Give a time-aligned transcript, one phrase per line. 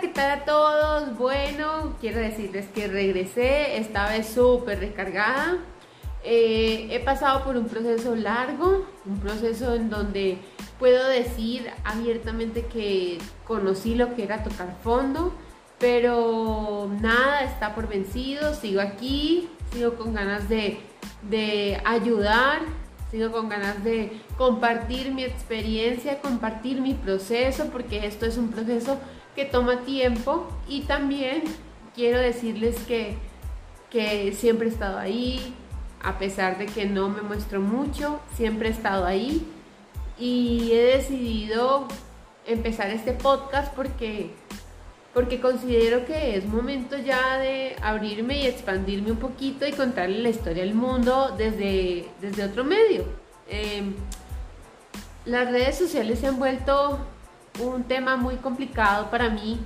[0.00, 1.16] ¿qué tal a todos?
[1.18, 5.58] Bueno, quiero decirles que regresé, esta vez súper recargada.
[6.22, 10.38] Eh, he pasado por un proceso largo, un proceso en donde
[10.78, 15.32] puedo decir abiertamente que conocí lo que era tocar fondo,
[15.78, 20.78] pero nada está por vencido, sigo aquí, sigo con ganas de,
[21.22, 22.60] de ayudar,
[23.10, 28.98] sigo con ganas de compartir mi experiencia, compartir mi proceso, porque esto es un proceso
[29.38, 31.44] que toma tiempo y también
[31.94, 33.14] quiero decirles que,
[33.88, 35.54] que siempre he estado ahí,
[36.02, 39.46] a pesar de que no me muestro mucho, siempre he estado ahí
[40.18, 41.86] y he decidido
[42.48, 44.32] empezar este podcast porque,
[45.14, 50.30] porque considero que es momento ya de abrirme y expandirme un poquito y contarle la
[50.30, 53.04] historia del mundo desde, desde otro medio.
[53.48, 53.94] Em,
[55.26, 56.98] las redes sociales se han vuelto
[57.60, 59.58] un tema muy complicado para mí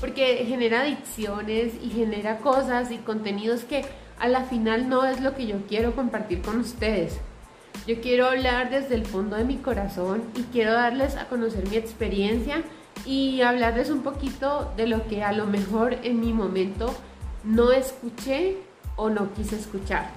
[0.00, 3.84] porque genera adicciones y genera cosas y contenidos que
[4.18, 7.18] a la final no es lo que yo quiero compartir con ustedes.
[7.86, 11.76] Yo quiero hablar desde el fondo de mi corazón y quiero darles a conocer mi
[11.76, 12.62] experiencia
[13.04, 16.94] y hablarles un poquito de lo que a lo mejor en mi momento
[17.42, 18.56] no escuché
[18.96, 20.08] o no quise escuchar.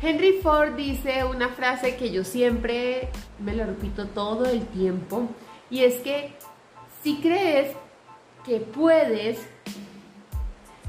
[0.00, 5.28] Henry Ford dice una frase que yo siempre me lo repito todo el tiempo
[5.70, 6.32] y es que
[7.02, 7.74] si crees
[8.44, 9.38] que puedes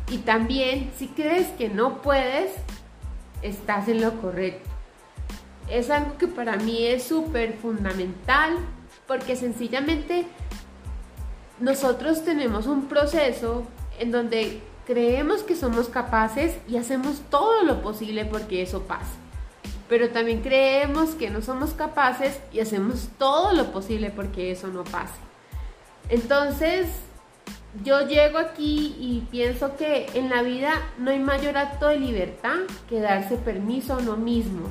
[0.10, 2.52] y también si crees que no puedes,
[3.42, 4.70] estás en lo correcto.
[5.70, 8.58] Es algo que para mí es súper fundamental
[9.08, 10.26] porque sencillamente
[11.60, 13.68] nosotros tenemos un proceso
[14.00, 19.29] en donde creemos que somos capaces y hacemos todo lo posible porque eso pase
[19.90, 24.84] pero también creemos que no somos capaces y hacemos todo lo posible porque eso no
[24.84, 25.16] pase.
[26.10, 26.88] Entonces,
[27.84, 32.58] yo llego aquí y pienso que en la vida no hay mayor acto de libertad
[32.88, 34.70] que darse permiso a uno mismo.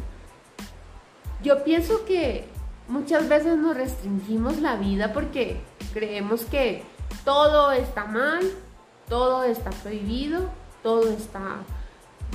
[1.43, 2.47] Yo pienso que
[2.87, 5.61] muchas veces nos restringimos la vida porque
[5.93, 6.85] creemos que
[7.25, 8.43] todo está mal,
[9.09, 10.49] todo está prohibido,
[10.83, 11.59] todo está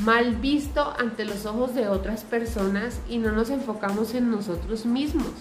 [0.02, 5.32] mal visto ante los ojos de otras personas y no nos enfocamos en nosotros mismos,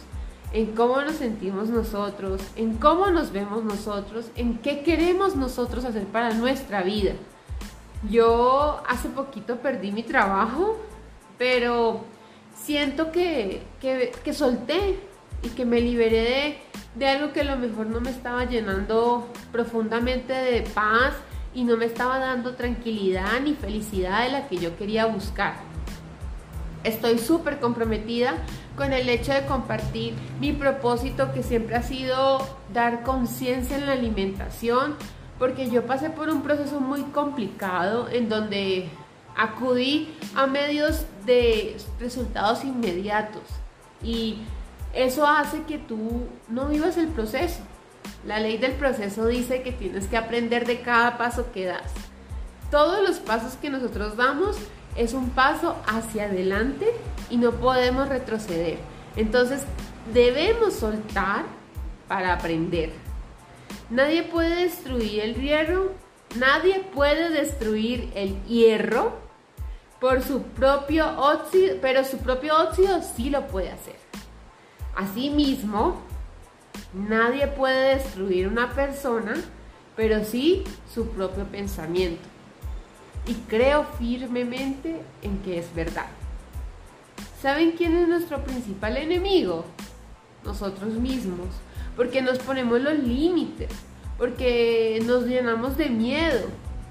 [0.52, 6.04] en cómo nos sentimos nosotros, en cómo nos vemos nosotros, en qué queremos nosotros hacer
[6.04, 7.14] para nuestra vida.
[8.10, 10.76] Yo hace poquito perdí mi trabajo,
[11.38, 12.04] pero
[12.54, 14.98] siento que, que, solté
[15.42, 16.58] y que me liberé de,
[16.96, 21.14] de algo que a lo mejor no me estaba llenando profundamente de paz
[21.54, 25.54] y no me estaba dando tranquilidad ni felicidad de la que yo quería buscar.
[26.84, 28.34] Estoy súper comprometida
[28.76, 32.40] con el hecho de compartir mi propósito que siempre ha sido
[32.72, 34.96] dar conciencia en la alimentación,
[35.38, 38.88] porque yo pasé por un proceso muy complicado en donde
[39.36, 43.42] acudí a medios de resultados inmediatos
[44.02, 44.38] y
[44.92, 47.60] eso hace que tú no vivas el proceso.
[48.26, 51.92] La ley del proceso dice que tienes que aprender de cada paso que das.
[52.70, 54.56] Todos los pasos que nosotros damos
[54.96, 56.86] es un paso hacia adelante
[57.30, 58.78] y no podemos retroceder.
[59.16, 59.62] Entonces
[60.12, 61.44] debemos soltar
[62.08, 62.92] para aprender.
[63.90, 65.92] Nadie puede destruir el hierro,
[66.36, 69.12] nadie puede destruir el hierro
[70.00, 73.96] por su propio óxido, pero su propio óxido sí lo puede hacer.
[74.96, 76.00] Asimismo,
[76.92, 79.34] Nadie puede destruir una persona,
[79.96, 82.22] pero sí su propio pensamiento.
[83.26, 86.06] Y creo firmemente en que es verdad.
[87.40, 89.64] ¿Saben quién es nuestro principal enemigo?
[90.44, 91.48] Nosotros mismos.
[91.96, 93.70] Porque nos ponemos los límites,
[94.18, 96.46] porque nos llenamos de miedo,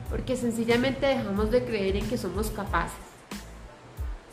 [0.10, 3.00] porque sencillamente dejamos de creer en que somos capaces.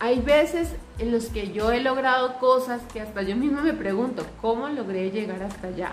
[0.00, 4.24] Hay veces en los que yo he logrado cosas que hasta yo mismo me pregunto,
[4.40, 5.92] ¿cómo logré llegar hasta allá?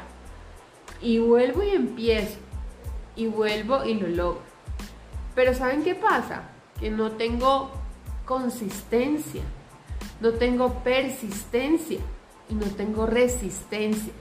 [1.01, 2.37] Y vuelvo y empiezo,
[3.15, 4.41] y vuelvo y lo logro.
[5.33, 6.49] Pero ¿saben qué pasa?
[6.79, 7.71] Que no tengo
[8.25, 9.41] consistencia,
[10.21, 11.99] no tengo persistencia
[12.47, 14.13] y no tengo resistencia.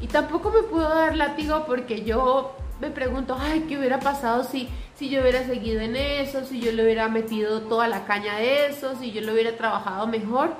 [0.00, 4.68] Y tampoco me puedo dar látigo porque yo me pregunto, ay, ¿qué hubiera pasado si,
[4.96, 8.66] si yo hubiera seguido en eso, si yo le hubiera metido toda la caña de
[8.66, 10.54] eso, si yo lo hubiera trabajado mejor?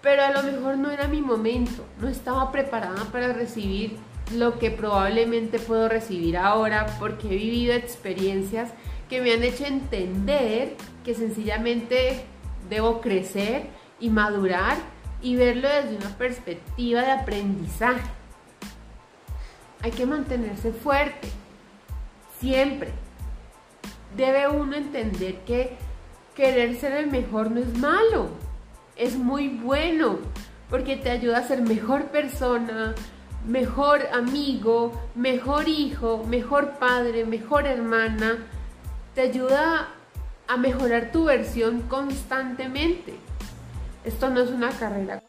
[0.00, 3.96] Pero a lo mejor no era mi momento, no estaba preparada para recibir
[4.34, 8.72] lo que probablemente puedo recibir ahora porque he vivido experiencias
[9.08, 12.24] que me han hecho entender que sencillamente
[12.68, 13.66] debo crecer
[14.00, 14.76] y madurar
[15.20, 18.02] y verlo desde una perspectiva de aprendizaje
[19.84, 21.28] hay que mantenerse fuerte,
[22.40, 22.90] siempre.
[24.16, 25.76] Debe uno entender que
[26.34, 28.28] querer ser el mejor no es malo,
[28.96, 30.20] es muy bueno,
[30.70, 32.94] porque te ayuda a ser mejor persona,
[33.46, 38.38] mejor amigo, mejor hijo, mejor padre, mejor hermana.
[39.14, 39.90] Te ayuda
[40.48, 43.12] a mejorar tu versión constantemente.
[44.02, 45.23] Esto no es una carrera